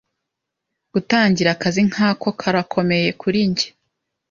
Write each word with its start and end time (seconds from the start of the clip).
Gutangira, 0.93 1.49
akazi 1.55 1.81
nkako 1.89 2.27
karakomeye 2.39 3.07
kuri 3.21 3.39
njye. 3.49 3.67